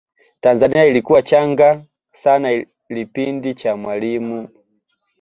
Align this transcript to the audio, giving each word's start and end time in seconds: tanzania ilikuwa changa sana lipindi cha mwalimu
tanzania 0.41 0.85
ilikuwa 0.85 1.21
changa 1.21 1.85
sana 2.13 2.65
lipindi 2.89 3.53
cha 3.53 3.75
mwalimu 3.75 4.47